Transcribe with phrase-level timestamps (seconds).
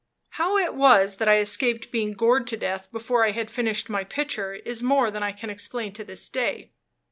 [0.29, 4.03] How it was that I escaped being gored to death before I had finished my
[4.03, 6.71] picture is more than I can explain to this day.